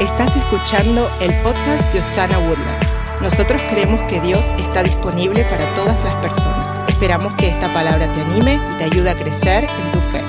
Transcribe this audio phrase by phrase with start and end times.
[0.00, 3.00] Estás escuchando el podcast de Osana Woodlands.
[3.20, 6.88] Nosotros creemos que Dios está disponible para todas las personas.
[6.88, 10.20] Esperamos que esta palabra te anime y te ayude a crecer en tu fe.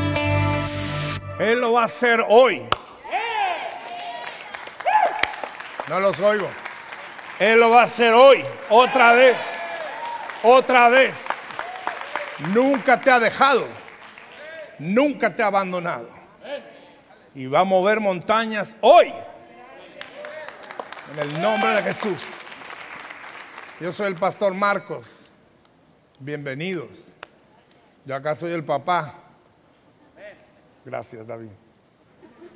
[1.38, 2.64] Él lo va a hacer hoy.
[5.88, 6.48] No los oigo.
[7.38, 9.38] Él lo va a hacer hoy, otra vez,
[10.42, 11.28] otra vez.
[12.56, 13.68] Nunca te ha dejado,
[14.80, 16.10] nunca te ha abandonado.
[17.36, 19.14] Y va a mover montañas hoy.
[21.12, 22.22] En el nombre de Jesús.
[23.80, 25.08] Yo soy el pastor Marcos.
[26.20, 26.90] Bienvenidos.
[28.06, 29.16] Yo acá soy el papá.
[30.86, 31.50] Gracias, David.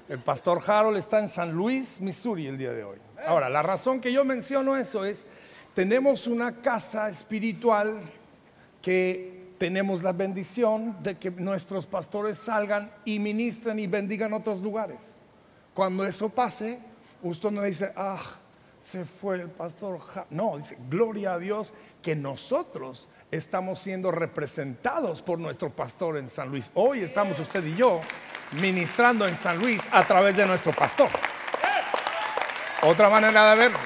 [0.08, 3.00] El pastor Harold está en San Luis, Missouri, el día de hoy.
[3.26, 5.26] Ahora, la razón que yo menciono eso es,
[5.74, 8.02] tenemos una casa espiritual
[8.84, 15.00] que tenemos la bendición de que nuestros pastores salgan y ministren y bendigan otros lugares.
[15.74, 16.80] Cuando eso pase,
[17.24, 18.22] usted no dice, ah,
[18.84, 20.00] se fue el pastor.
[20.30, 26.50] No, dice, gloria a Dios que nosotros estamos siendo representados por nuestro pastor en San
[26.50, 26.70] Luis.
[26.74, 28.02] Hoy estamos usted y yo
[28.62, 31.10] ministrando en San Luis a través de nuestro pastor.
[32.84, 33.80] Otra manera de verlo.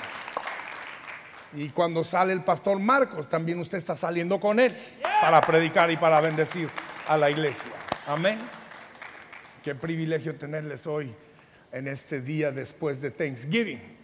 [1.54, 4.76] Y cuando sale el pastor Marcos, también usted está saliendo con él
[5.22, 6.70] para predicar y para bendecir
[7.08, 7.72] a la iglesia.
[8.08, 8.40] Amén.
[9.64, 11.14] Qué privilegio tenerles hoy
[11.72, 13.97] en este día después de Thanksgiving.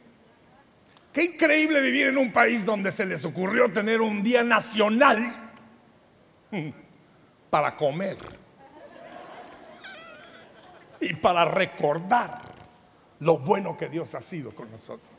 [1.14, 5.32] Qué increíble vivir en un país donde se les ocurrió tener un día nacional
[7.52, 8.18] para comer
[11.00, 12.42] y para recordar
[13.20, 15.14] lo bueno que Dios ha sido con nosotros.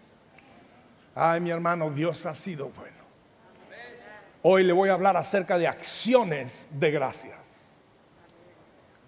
[1.15, 3.05] Ay, mi hermano, Dios ha sido bueno.
[4.43, 7.39] Hoy le voy a hablar acerca de acciones de gracias.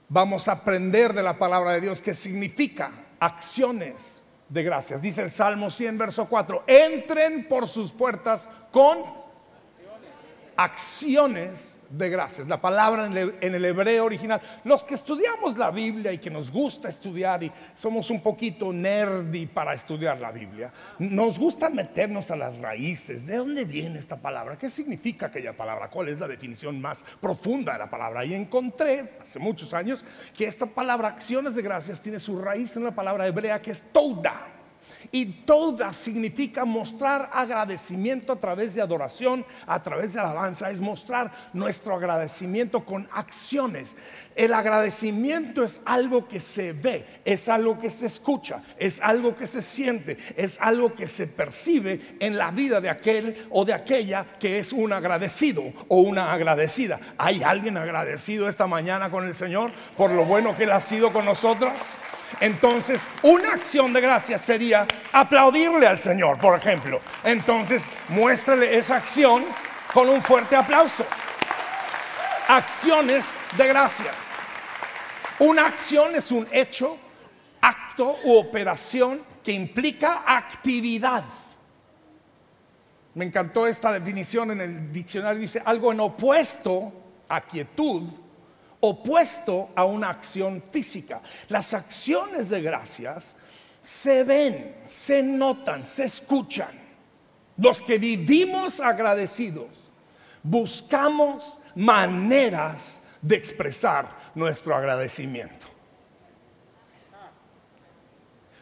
[0.08, 4.15] Vamos a aprender de la palabra de Dios qué significa acciones
[4.48, 5.02] de gracias.
[5.02, 8.98] Dice el Salmo 100, verso 4, entren por sus puertas con
[10.56, 12.48] acciones de gracias.
[12.48, 14.40] La palabra en el, hebreo original.
[14.64, 19.46] Los que estudiamos la Biblia y que nos gusta estudiar y somos un poquito nerdy
[19.46, 23.26] para estudiar la Biblia, nos gusta meternos a las raíces.
[23.26, 24.56] ¿De dónde viene esta palabra?
[24.58, 25.88] ¿Qué significa aquella palabra?
[25.88, 28.24] ¿Cuál es la definición más profunda de la palabra?
[28.24, 30.04] Y encontré hace muchos años
[30.36, 33.92] que esta palabra acciones de gracias tiene su raíz en una palabra hebrea que es
[33.92, 34.55] touda
[35.12, 41.32] y toda significa mostrar agradecimiento a través de adoración, a través de alabanza, es mostrar
[41.52, 43.96] nuestro agradecimiento con acciones.
[44.34, 49.46] El agradecimiento es algo que se ve, es algo que se escucha, es algo que
[49.46, 54.26] se siente, es algo que se percibe en la vida de aquel o de aquella
[54.38, 57.00] que es un agradecido o una agradecida.
[57.16, 61.12] ¿Hay alguien agradecido esta mañana con el Señor por lo bueno que Él ha sido
[61.12, 61.72] con nosotros?
[62.40, 67.00] Entonces, una acción de gracias sería aplaudirle al Señor, por ejemplo.
[67.24, 69.44] Entonces, muéstrele esa acción
[69.92, 71.06] con un fuerte aplauso.
[72.48, 73.24] Acciones
[73.56, 74.14] de gracias.
[75.38, 76.98] Una acción es un hecho,
[77.60, 81.24] acto u operación que implica actividad.
[83.14, 85.40] Me encantó esta definición en el diccionario.
[85.40, 86.92] Dice algo en opuesto
[87.28, 88.02] a quietud
[88.80, 91.20] opuesto a una acción física.
[91.48, 93.36] Las acciones de gracias
[93.82, 96.86] se ven, se notan, se escuchan.
[97.56, 99.68] Los que vivimos agradecidos
[100.42, 105.66] buscamos maneras de expresar nuestro agradecimiento.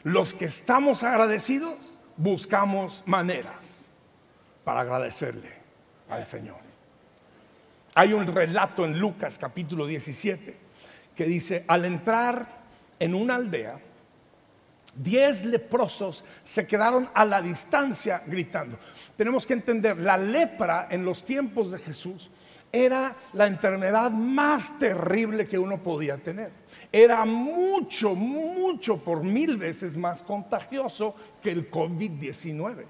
[0.02, 1.74] Los que estamos agradecidos
[2.16, 3.56] buscamos maneras
[4.62, 5.52] para agradecerle
[6.08, 6.73] al Señor.
[7.96, 10.56] Hay un relato en Lucas capítulo 17
[11.14, 12.64] que dice, al entrar
[12.98, 13.78] en una aldea,
[14.96, 18.78] diez leprosos se quedaron a la distancia gritando.
[19.16, 22.30] Tenemos que entender, la lepra en los tiempos de Jesús
[22.72, 26.50] era la enfermedad más terrible que uno podía tener.
[26.90, 32.84] Era mucho, mucho por mil veces más contagioso que el COVID-19.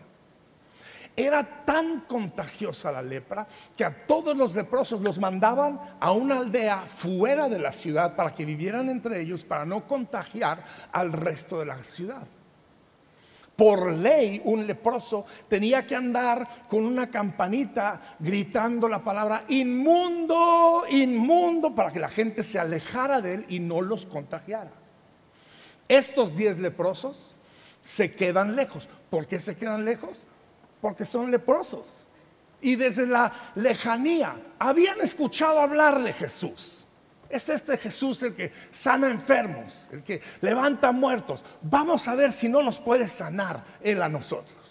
[1.16, 3.46] Era tan contagiosa la lepra
[3.76, 8.34] que a todos los leprosos los mandaban a una aldea fuera de la ciudad para
[8.34, 12.22] que vivieran entre ellos para no contagiar al resto de la ciudad.
[13.54, 21.72] Por ley, un leproso tenía que andar con una campanita gritando la palabra inmundo, inmundo,
[21.72, 24.72] para que la gente se alejara de él y no los contagiara.
[25.86, 27.36] Estos diez leprosos
[27.84, 28.88] se quedan lejos.
[29.08, 30.18] ¿Por qué se quedan lejos?
[30.84, 31.86] Porque son leprosos.
[32.60, 36.84] Y desde la lejanía habían escuchado hablar de Jesús.
[37.30, 41.42] Es este Jesús el que sana enfermos, el que levanta muertos.
[41.62, 44.63] Vamos a ver si no nos puede sanar Él a nosotros.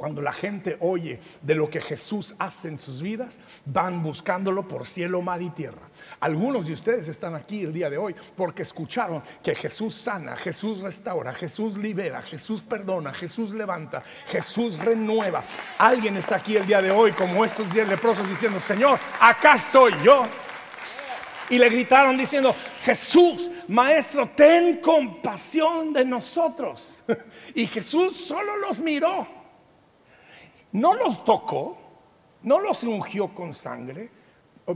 [0.00, 3.36] Cuando la gente oye de lo que Jesús hace en sus vidas,
[3.66, 5.82] van buscándolo por cielo, mar y tierra.
[6.20, 10.80] Algunos de ustedes están aquí el día de hoy porque escucharon que Jesús sana, Jesús
[10.80, 15.44] restaura, Jesús libera, Jesús perdona, Jesús levanta, Jesús renueva.
[15.76, 19.92] Alguien está aquí el día de hoy como estos diez leprosos diciendo, Señor, acá estoy
[20.02, 20.22] yo.
[21.50, 26.96] Y le gritaron diciendo, Jesús, Maestro, ten compasión de nosotros.
[27.54, 29.39] Y Jesús solo los miró
[30.72, 31.78] no los tocó,
[32.42, 34.10] no los ungió con sangre,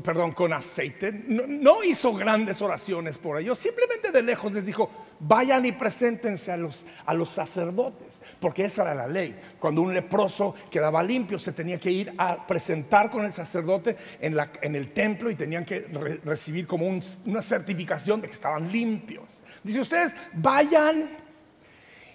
[0.03, 5.65] perdón, con aceite, no, hizo grandes oraciones por ellos, simplemente de lejos les dijo, vayan
[5.67, 6.85] y preséntense a los,
[7.29, 8.09] sacerdotes,
[8.41, 9.39] porque esa era la ley.
[9.59, 14.75] Cuando un leproso quedaba limpio, se tenía que ir a presentar con el sacerdote en
[14.75, 15.81] el templo y tenían que
[16.25, 19.25] recibir como una certificación de que estaban limpios.
[19.63, 21.24] Dice ustedes, vayan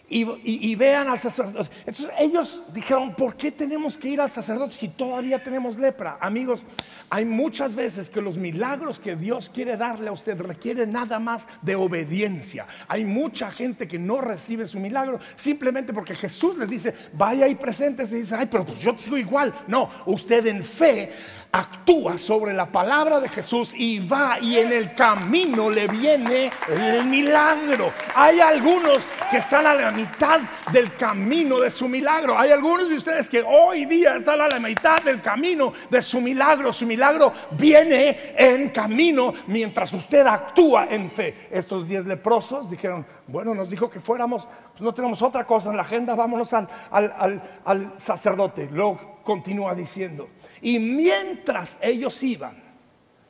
[0.09, 1.69] y, vean al sacerdote.
[1.85, 6.17] Entonces ellos dijeron, ¿por qué tenemos que ir al sacerdote si todavía tenemos lepra?
[6.19, 6.61] Amigos,
[7.09, 11.47] hay muchas veces que los milagros que Dios quiere darle a usted requieren nada más
[11.61, 12.65] de obediencia.
[12.87, 17.55] Hay mucha gente que no recibe su milagro simplemente porque Jesús les dice, vaya y
[17.55, 19.53] preséntese y dice, ay, pero pues yo sigo igual.
[19.67, 21.11] No, usted en fe
[21.51, 27.05] actúa sobre la palabra de Jesús y va y en el camino le viene el
[27.05, 27.91] milagro.
[28.15, 28.99] Hay algunos
[29.31, 30.41] que están a la mitad
[30.71, 32.37] del camino de su milagro.
[32.37, 36.21] Hay algunos de ustedes que hoy día están a la mitad del camino de su
[36.21, 36.71] milagro.
[36.71, 41.47] Su milagro viene en camino mientras usted actúa en fe.
[41.51, 45.77] Estos diez leprosos dijeron, bueno, nos dijo que fuéramos, pues no tenemos otra cosa en
[45.77, 48.69] la agenda, vámonos al, al sacerdote.
[48.71, 50.27] Luego continúa diciendo,
[50.61, 52.61] y mientras ellos iban,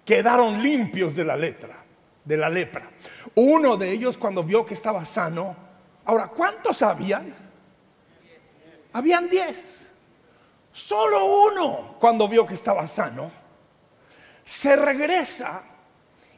[0.06, 1.78] quedaron limpios de la letra,
[2.26, 2.90] de la lepra.
[3.36, 5.56] Uno de ellos cuando vio que estaba sano,
[6.06, 7.34] ahora, ¿cuántos habían?
[8.94, 9.80] Habían diez.
[10.72, 13.32] Solo uno cuando vio que estaba sano,
[14.46, 15.64] se regresa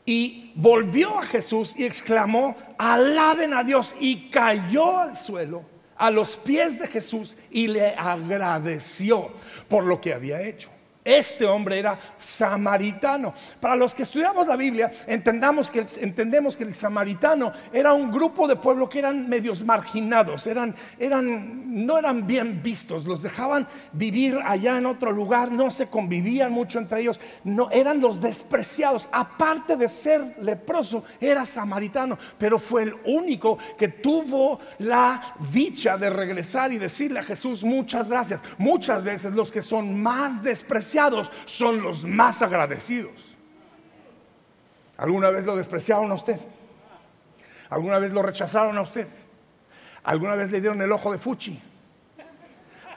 [0.05, 5.71] y volvió a Jesús y exclamó, alaben a Dios y cayó al suelo
[6.01, 9.31] a los pies de Jesús y le agradeció
[9.69, 10.69] por lo que había hecho.
[11.03, 13.33] Este hombre era samaritano.
[13.59, 18.47] Para los que estudiamos la Biblia, entendamos que, entendemos que el samaritano era un grupo
[18.47, 24.37] de pueblo que eran medios marginados, eran, eran, no eran bien vistos, los dejaban vivir
[24.45, 29.09] allá en otro lugar, no se convivían mucho entre ellos, no, eran los despreciados.
[29.11, 36.11] Aparte de ser leproso, era samaritano, pero fue el único que tuvo la dicha de
[36.11, 38.39] regresar y decirle a Jesús muchas gracias.
[38.59, 40.90] Muchas veces los que son más despreciados,
[41.45, 43.35] son los más agradecidos.
[44.97, 46.39] ¿Alguna vez lo despreciaron a usted?
[47.69, 49.07] ¿Alguna vez lo rechazaron a usted?
[50.03, 51.59] ¿Alguna vez le dieron el ojo de fuchi?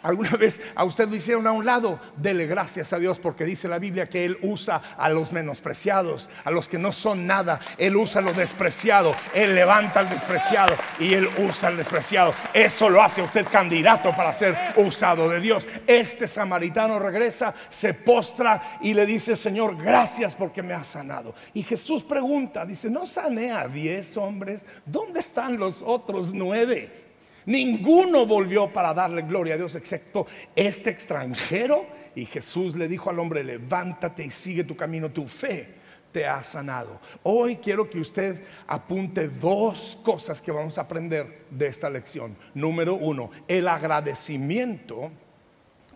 [0.04, 1.98] ¿Alguna vez a usted lo hicieron a un lado?
[2.16, 6.50] Dele gracias a Dios porque dice la Biblia que Él usa a los menospreciados, a
[6.50, 7.58] los que no son nada.
[7.78, 12.34] Él usa lo despreciado, Él levanta al despreciado y Él usa al despreciado.
[12.52, 15.66] Eso lo hace usted candidato para ser usado de Dios.
[15.86, 21.34] Este samaritano regresa, se postra y le dice, Señor, gracias porque me has sanado.
[21.54, 24.60] Y Jesús pregunta, dice, ¿no sané a diez hombres?
[24.84, 27.03] ¿Dónde están los otros nueve?
[27.46, 31.86] Ninguno volvió para darle gloria a Dios excepto este extranjero.
[32.14, 35.84] Y Jesús le dijo al hombre, levántate y sigue tu camino, tu fe
[36.14, 37.00] te ha sanado.
[37.24, 42.36] Hoy quiero que usted apunte dos cosas que vamos a aprender de esta lección.
[42.54, 45.10] Número uno, el agradecimiento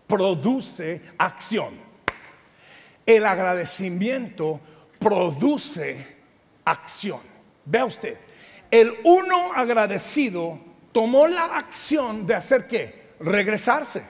[0.05, 1.73] produce acción.
[3.05, 4.59] El agradecimiento
[4.99, 6.05] produce
[6.65, 7.21] acción.
[7.63, 8.17] Vea usted,
[8.69, 10.59] el uno agradecido
[10.91, 13.13] tomó la acción de hacer qué?
[13.19, 14.03] Regresarse.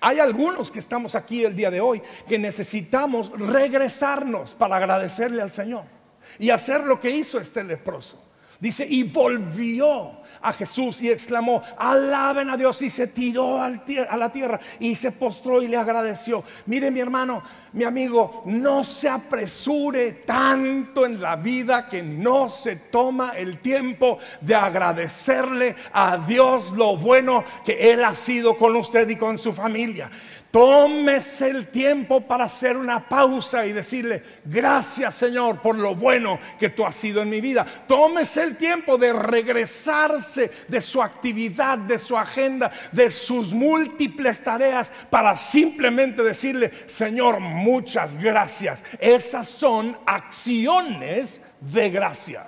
[0.00, 5.50] Hay algunos que estamos aquí el día de hoy que necesitamos regresarnos para agradecerle al
[5.50, 5.84] Señor
[6.38, 8.23] y hacer lo que hizo este leproso.
[8.64, 14.32] Dice, y volvió a Jesús y exclamó, alaben a Dios y se tiró a la
[14.32, 16.42] tierra y se postró y le agradeció.
[16.64, 17.42] Mire mi hermano,
[17.74, 24.18] mi amigo, no se apresure tanto en la vida que no se toma el tiempo
[24.40, 29.52] de agradecerle a Dios lo bueno que Él ha sido con usted y con su
[29.52, 30.10] familia.
[30.54, 36.68] Tómese el tiempo para hacer una pausa y decirle, gracias Señor por lo bueno que
[36.68, 37.66] tú has sido en mi vida.
[37.88, 44.92] Tómese el tiempo de regresarse de su actividad, de su agenda, de sus múltiples tareas
[45.10, 48.84] para simplemente decirle, Señor, muchas gracias.
[49.00, 52.46] Esas son acciones de gracias.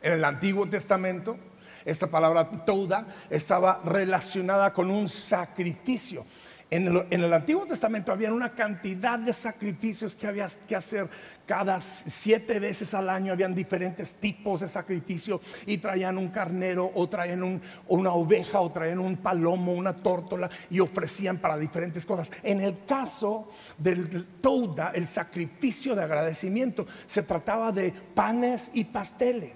[0.00, 1.36] En el Antiguo Testamento,
[1.84, 6.24] esta palabra toda estaba relacionada con un sacrificio.
[6.70, 11.08] En el, Antiguo Testamento había una cantidad de sacrificios que había que hacer
[11.46, 13.32] cada siete veces al año.
[13.32, 18.98] Habían diferentes tipos de sacrificio y traían un carnero o traían una oveja o traían
[18.98, 22.30] un palomo, una tórtola y ofrecían para diferentes cosas.
[22.42, 29.54] En el caso del Touda, el sacrificio de agradecimiento, se trataba de panes y pasteles.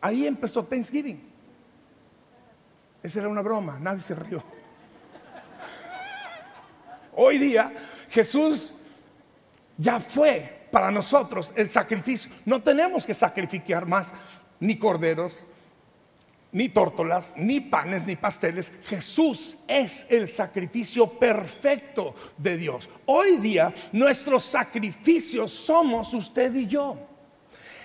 [0.00, 1.28] Ahí empezó Thanksgiving.
[3.02, 4.42] Esa era una broma, nadie se rió.
[7.20, 7.72] Hoy día
[8.10, 8.70] Jesús
[9.76, 12.30] ya fue para nosotros el sacrificio.
[12.44, 14.12] No tenemos que sacrificar más
[14.60, 15.34] ni corderos,
[16.52, 18.70] ni tórtolas, ni panes, ni pasteles.
[18.86, 22.88] Jesús es el sacrificio perfecto de Dios.
[23.06, 26.96] Hoy día nuestros sacrificios somos usted y yo.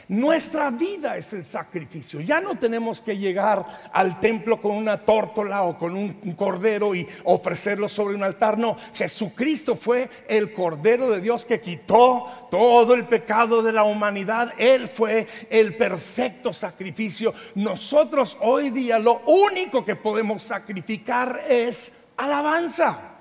[0.08, 2.20] Nuestra vida es el sacrificio.
[2.20, 7.08] Ya no tenemos que llegar al templo con una tórtola o con un cordero y
[7.24, 8.58] ofrecerlo sobre un altar.
[8.58, 14.54] No, Jesucristo fue el cordero de Dios que quitó todo el pecado de la humanidad.
[14.58, 17.34] Él fue el perfecto sacrificio.
[17.56, 23.13] Nosotros hoy día lo único que podemos sacrificar es alabanza.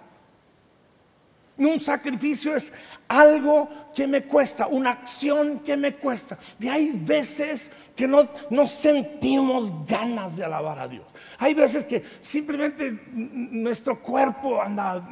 [1.58, 2.72] Un sacrificio es
[3.08, 6.38] algo que me cuesta, una acción que me cuesta.
[6.58, 11.04] Y hay veces que no, sentimos ganas de alabar a Dios.
[11.38, 15.06] Hay veces que simplemente nuestro cuerpo anda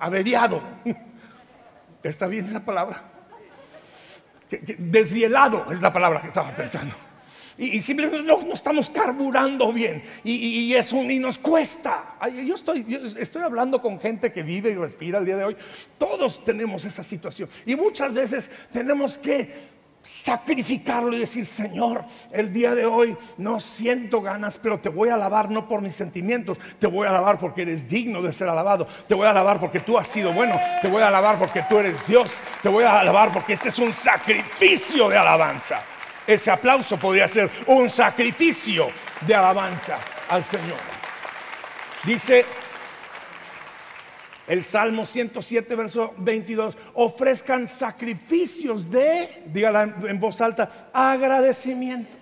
[0.00, 0.60] averiado.
[2.02, 3.02] ¿Está bien esa palabra?
[4.78, 7.07] Desvielado es la palabra que estaba pensando
[7.58, 12.16] y, simplemente no, estamos carburando bien y, eso y nos cuesta.
[12.46, 15.56] Yo estoy, estoy hablando con gente que vive y respira el día de hoy.
[15.98, 22.74] Todos tenemos esa situación y muchas veces tenemos que sacrificarlo y decir, Señor, el día
[22.76, 26.86] de hoy no siento ganas, pero te voy a alabar no por mis sentimientos, te
[26.86, 29.98] voy a alabar porque eres digno de ser alabado, te voy a alabar porque tú
[29.98, 33.32] has sido bueno, te voy a alabar porque tú eres Dios, te voy a alabar
[33.32, 35.80] porque este es un sacrificio de alabanza
[36.28, 38.90] ese aplauso podría ser un sacrificio
[39.26, 40.76] de alabanza al Señor.
[42.04, 42.44] Dice
[44.46, 52.18] el Salmo 107, verso 22, ofrezcan sacrificios de, dígala en voz alta, agradecimiento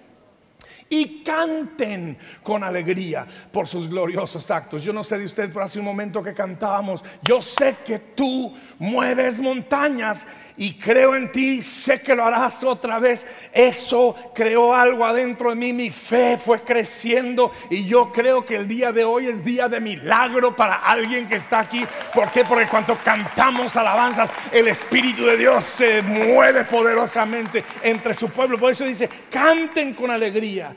[0.89, 4.83] y canten con alegría por sus gloriosos actos.
[4.85, 8.57] Yo no sé de usted, pero hace un momento que cantábamos, yo sé que tú
[8.79, 13.27] mueves montañas y creo en ti, sé que lo harás otra vez.
[13.53, 18.69] Eso creó algo adentro de mí, mi fe fue creciendo y yo creo que el
[18.69, 21.85] día de hoy es día de milagro para alguien que está aquí.
[22.15, 22.45] ¿Por qué?
[22.45, 28.59] Porque cuando cantamos alabanzas, el Espíritu de Dios se mueve poderosamente entre su pueblo.
[28.59, 30.75] Por eso dice, canten con alegría.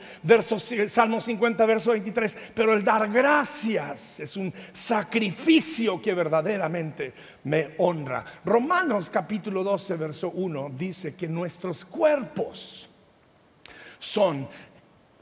[0.88, 2.36] Salmo 50, verso 23.
[2.54, 7.12] Pero el dar gracias es un sacrificio que verdaderamente
[7.44, 8.24] me honra.
[8.44, 12.88] Romanos capítulo 12, verso 1 dice que nuestros cuerpos
[14.00, 14.48] son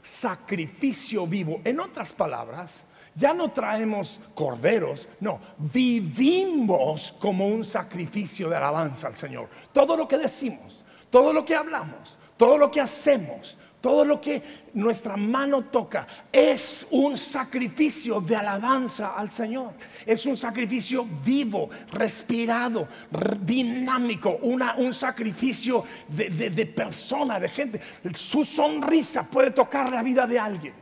[0.01, 1.61] sacrificio vivo.
[1.63, 9.15] En otras palabras, ya no traemos corderos, no, vivimos como un sacrificio de alabanza al
[9.15, 9.49] Señor.
[9.71, 14.41] Todo lo que decimos, todo lo que hablamos, todo lo que hacemos, todo lo que
[14.73, 19.71] nuestra mano toca es un sacrificio de alabanza al Señor.
[20.05, 22.87] Es un sacrificio vivo, respirado,
[23.41, 27.81] dinámico, un sacrificio de, persona, de gente.
[28.15, 30.73] Su sonrisa puede tocar la vida de alguien.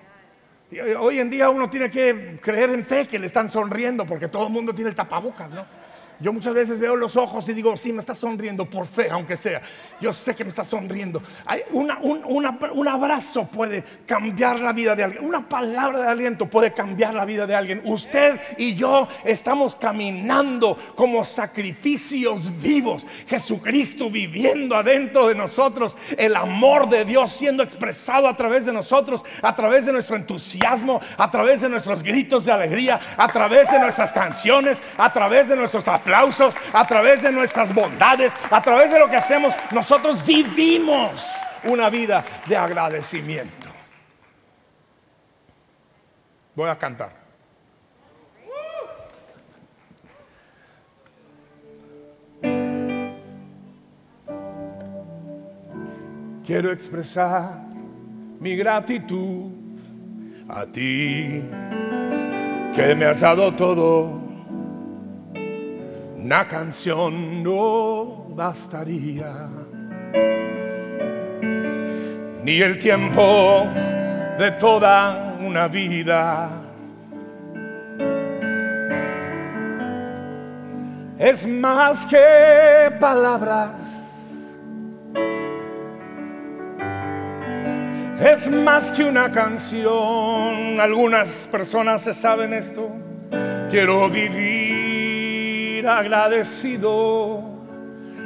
[0.99, 4.47] Hoy en día uno tiene que creer en fe que le están sonriendo porque todo
[4.47, 5.86] el mundo tiene el tapabocas, ¿no?
[6.19, 9.37] Yo muchas veces veo los ojos y digo, sí, me está sonriendo por fe, aunque
[9.37, 9.61] sea.
[10.01, 11.21] Yo sé que me está sonriendo.
[11.45, 15.23] Hay un, abrazo puede cambiar la vida de alguien.
[15.23, 17.81] Una palabra de aliento puede cambiar la vida de alguien.
[17.85, 23.05] Usted y yo estamos caminando como sacrificios vivos.
[23.27, 25.95] Jesucristo viviendo adentro de nosotros.
[26.17, 30.99] El amor de Dios siendo expresado a través de nosotros, a través de nuestro entusiasmo,
[31.17, 35.55] a través de nuestros gritos de alegría, a través de nuestras canciones, a través de
[35.55, 35.87] nuestros
[36.73, 41.11] a través de nuestras bondades, a través de lo que hacemos, nosotros vivimos
[41.65, 43.67] una vida de agradecimiento.
[46.55, 47.27] Voy a cantar.
[56.45, 57.59] Quiero expresar
[58.39, 59.51] mi gratitud
[60.47, 61.43] a ti,
[62.73, 64.26] que me has dado todo.
[66.27, 69.47] Una canción no bastaría,
[72.43, 73.65] ni el tiempo
[74.37, 76.49] de toda una vida.
[81.17, 83.71] Es más que palabras.
[88.19, 90.77] Es más que una canción.
[90.77, 92.91] Algunas personas se saben esto.
[93.71, 94.66] Quiero vivir
[95.87, 97.41] agradecido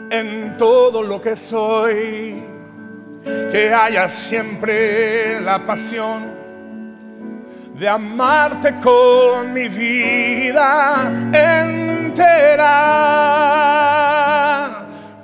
[0.09, 2.43] en todo lo que soy.
[3.23, 6.31] Que haya siempre la pasión
[7.77, 12.67] de amarte con mi vida entera.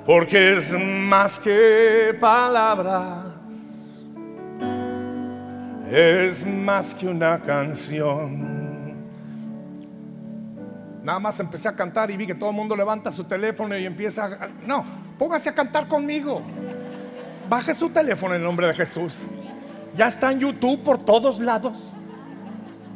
[0.06, 3.28] Porque es más que palabras
[5.90, 8.47] es más que una canción.
[11.02, 13.86] Nada más empecé a cantar y vi que todo el mundo levanta su teléfono y
[13.86, 14.48] empieza a...
[14.66, 14.84] No,
[15.18, 16.42] póngase a cantar conmigo.
[17.48, 19.14] Baje su teléfono en el nombre de Jesús.
[19.96, 21.74] Ya está en YouTube por todos lados.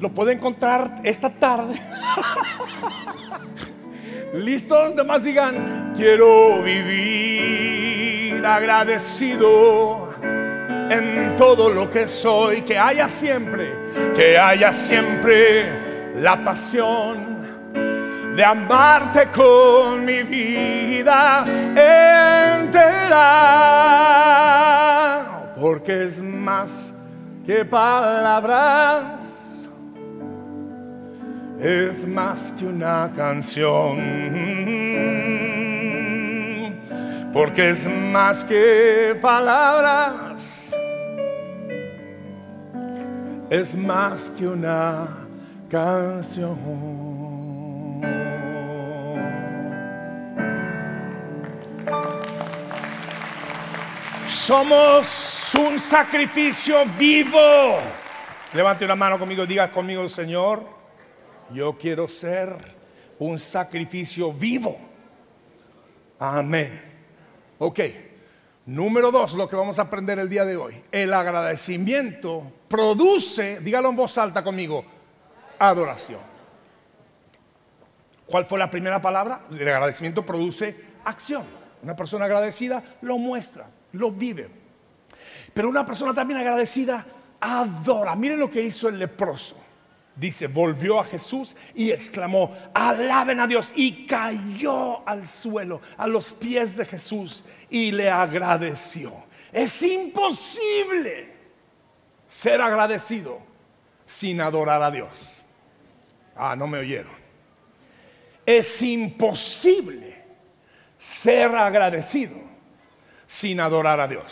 [0.01, 1.75] Lo puede encontrar esta tarde.
[4.35, 4.97] ¿Listos?
[4.97, 10.11] Demás digan, quiero vivir agradecido
[10.91, 13.73] en todo lo que soy, que haya siempre,
[14.17, 17.32] que haya siempre la pasión
[18.37, 22.83] de amarte con mi vida entera,
[25.61, 26.93] porque es más
[27.47, 29.05] que palabras,
[31.61, 33.99] es más que una canción
[37.33, 40.63] porque es más que palabras
[43.53, 45.07] es más que una
[45.69, 47.12] canción.
[54.47, 57.77] Somos un sacrificio vivo.
[58.53, 60.65] Levante una mano conmigo, diga conmigo, Señor,
[61.53, 62.57] yo quiero ser
[63.21, 64.77] un sacrificio vivo.
[66.19, 66.83] Amén.
[67.61, 67.79] Ok.
[68.67, 70.83] Número dos, lo que vamos a aprender el día de hoy.
[70.91, 74.85] El agradecimiento produce, dígalo en voz alta conmigo,
[75.57, 76.19] adoración.
[78.27, 79.43] ¿Cuál fue la primera palabra?
[79.53, 81.45] El agradecimiento produce acción.
[81.81, 84.49] Una persona agradecida lo muestra, lo vive.
[85.53, 87.05] Pero una persona también agradecida
[87.41, 88.15] adora.
[88.15, 89.57] Miren lo que hizo el leproso.
[90.15, 93.73] Dice, volvió a Jesús y exclamó, alaben a Dios.
[93.75, 99.13] Y cayó al suelo, a los pies de Jesús y le agradeció.
[99.53, 101.33] Es imposible
[102.29, 103.41] ser agradecido
[104.07, 105.43] sin adorar a Dios.
[106.37, 107.13] Ah, no me oyeron.
[108.45, 110.23] Es imposible
[110.99, 112.52] ser agradecido
[113.33, 114.25] sin adorar a Dios.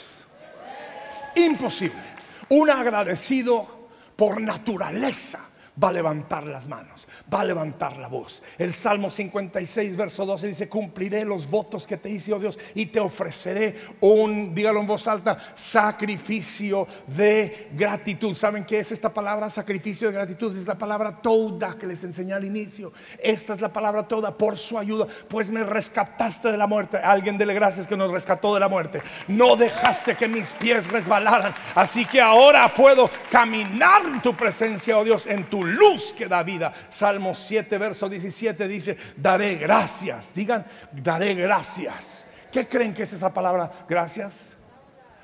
[1.34, 2.02] Imposible.
[2.50, 5.40] Un agradecido por naturaleza
[5.82, 8.42] va a levantar las manos, va a levantar la voz.
[8.58, 12.86] El Salmo 56, verso 12 dice, cumpliré los votos que te hice, oh Dios, y
[12.86, 18.34] te ofreceré un, dígalo en voz alta, sacrificio de gratitud.
[18.34, 19.48] ¿Saben qué es esta palabra?
[19.50, 20.56] Sacrificio de gratitud.
[20.56, 22.92] Es la palabra toda que les enseñé al inicio.
[23.18, 26.96] Esta es la palabra toda por su ayuda, pues me rescataste de la muerte.
[26.96, 29.02] Alguien dele gracias que nos rescató de la muerte.
[29.28, 31.54] No dejaste que mis pies resbalaran.
[31.74, 36.42] Así que ahora puedo caminar en tu presencia, oh Dios, en tu luz que da
[36.42, 36.72] vida.
[36.88, 40.34] Salmo 7, verso 17 dice, daré gracias.
[40.34, 42.26] Digan, daré gracias.
[42.50, 43.70] ¿Qué creen que es esa palabra?
[43.88, 44.46] Gracias.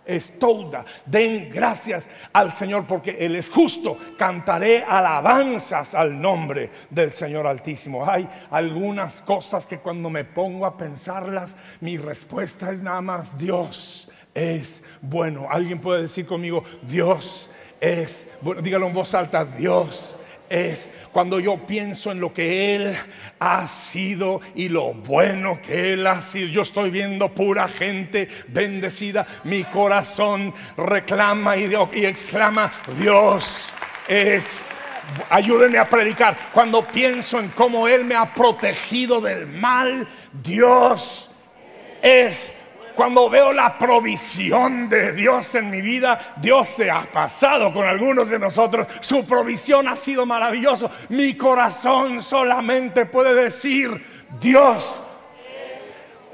[0.05, 0.85] Es toda.
[1.05, 3.99] Den gracias al Señor porque Él es justo.
[4.17, 8.09] Cantaré alabanzas al nombre del Señor Altísimo.
[8.09, 14.09] Hay algunas cosas que cuando me pongo a pensarlas, mi respuesta es nada más Dios
[14.37, 15.49] es bueno.
[15.51, 18.61] Alguien puede decir conmigo, Dios es bueno.
[18.61, 20.17] Dígalo en voz alta, Dios
[20.49, 22.97] es cuando yo pienso en lo que Él
[23.39, 26.49] ha sido y lo bueno que Él ha sido.
[26.49, 29.27] Yo estoy viendo pura gente bendecida.
[29.45, 31.67] Mi corazón reclama y,
[32.05, 33.73] exclama, Dios
[34.09, 34.65] es
[35.31, 36.37] ayúdenme a predicar.
[36.53, 41.31] Cuando pienso en cómo Él me ha protegido del mal, Dios
[42.03, 42.56] es
[42.97, 48.29] cuando veo la provisión de Dios en mi vida, Dios se ha pasado con algunos
[48.31, 48.87] de nosotros.
[49.01, 50.91] Su provisión ha sido maravilloso.
[51.11, 54.03] Mi corazón solamente puede decir,
[54.41, 55.03] Dios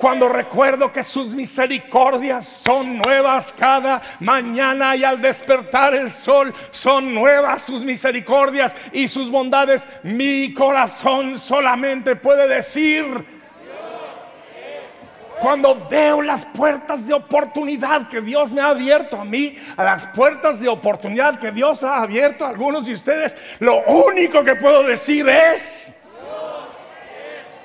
[0.03, 7.15] cuando recuerdo que sus misericordias son nuevas cada mañana y al despertar el sol son
[7.15, 13.07] nuevas sus misericordias y sus bondades, mi corazón solamente puede decir,
[15.43, 20.07] cuando veo las puertas de oportunidad que Dios me ha abierto a mí, a las
[20.07, 24.85] puertas de oportunidad que Dios ha abierto a algunos de ustedes, lo único que puedo
[24.85, 25.93] decir es,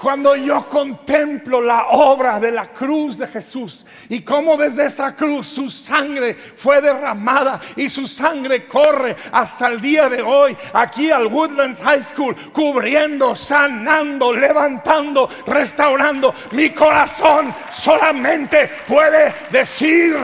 [0.01, 5.47] cuando yo contemplo la obra de la cruz de Jesús y cómo desde esa cruz
[5.47, 11.27] su sangre fue derramada y su sangre corre hasta el día de hoy aquí al
[11.27, 20.17] Woodlands High School, cubriendo, sanando, levantando, restaurando, mi corazón solamente puede decir,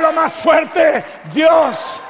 [0.00, 2.00] lo más fuerte, Dios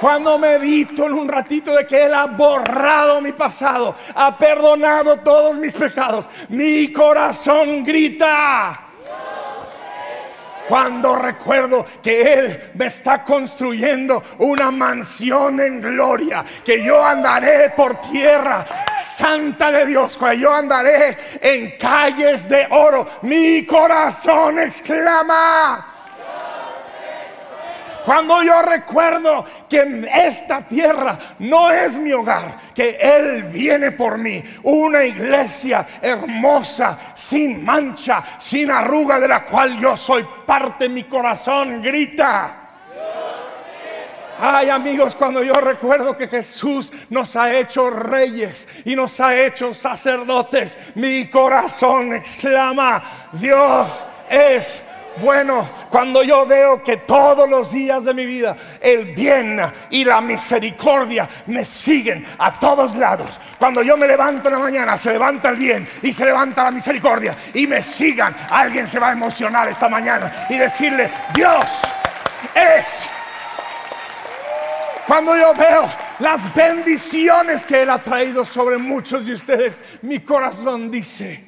[0.00, 5.54] cuando medito en un ratito de que Él ha borrado mi pasado, ha perdonado todos
[5.56, 8.86] mis pecados, mi corazón grita.
[10.66, 18.00] Cuando recuerdo que Él me está construyendo una mansión en gloria, que yo andaré por
[18.00, 18.64] tierra
[18.98, 25.89] santa de Dios, que yo andaré en calles de oro, mi corazón exclama.
[28.04, 34.42] Cuando yo recuerdo que esta tierra no es mi hogar, que Él viene por mí,
[34.62, 41.82] una iglesia hermosa, sin mancha, sin arruga, de la cual yo soy parte, mi corazón
[41.82, 42.56] grita.
[44.42, 49.74] Ay amigos, cuando yo recuerdo que Jesús nos ha hecho reyes y nos ha hecho
[49.74, 54.82] sacerdotes, mi corazón exclama, Dios es
[55.16, 60.20] bueno, cuando yo veo que todos los días de mi vida el bien y la
[60.20, 63.28] misericordia me siguen a todos lados.
[63.58, 66.70] Cuando yo me levanto en la mañana, se levanta el bien y se levanta la
[66.70, 68.34] misericordia y me sigan.
[68.50, 71.66] Alguien se va a emocionar esta mañana y decirle, Dios
[72.54, 73.08] es.
[75.06, 75.88] Cuando yo veo
[76.20, 81.44] las bendiciones que Él ha traído sobre muchos de ustedes, mi corazón dice,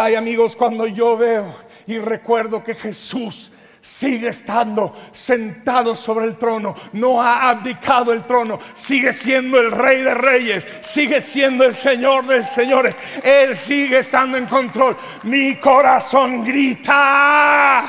[0.00, 1.52] Ay amigos, cuando yo veo
[1.84, 8.60] y recuerdo que Jesús sigue estando sentado sobre el trono, no ha abdicado el trono,
[8.76, 14.38] sigue siendo el rey de reyes, sigue siendo el señor de señores, Él sigue estando
[14.38, 14.96] en control.
[15.24, 17.84] Mi corazón grita.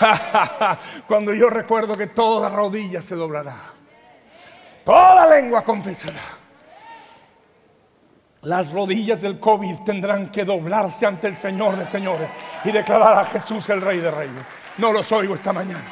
[1.06, 3.58] Cuando yo recuerdo que toda rodilla se doblará,
[4.84, 6.47] toda lengua confesará
[8.48, 12.30] las rodillas del COVID tendrán que doblarse ante el Señor de señores
[12.64, 14.42] y declarar a Jesús el Rey de Reyes.
[14.78, 15.84] No los oigo esta mañana.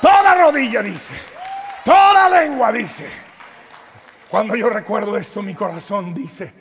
[0.00, 1.14] Toda rodilla dice,
[1.84, 3.10] toda lengua dice.
[4.30, 6.52] Cuando yo recuerdo esto, mi corazón dice,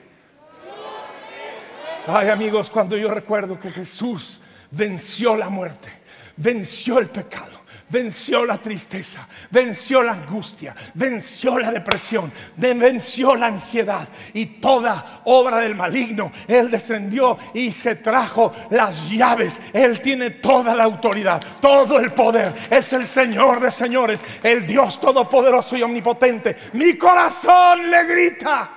[2.08, 4.42] ay amigos, cuando yo recuerdo que Jesús
[4.72, 5.90] venció la muerte,
[6.36, 7.57] venció el pecado
[7.90, 15.58] venció la tristeza, venció la angustia, venció la depresión, venció la ansiedad y toda obra
[15.58, 16.32] del maligno.
[16.48, 19.60] Él descendió y se trajo las llaves.
[19.74, 22.54] Él tiene toda la autoridad, todo el poder.
[22.70, 26.56] Es el Señor de señores, el Dios todopoderoso y omnipotente.
[26.74, 28.70] Mi corazón le grita,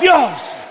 [0.00, 0.66] Dios